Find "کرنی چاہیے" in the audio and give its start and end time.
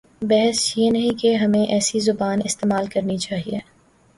2.87-3.59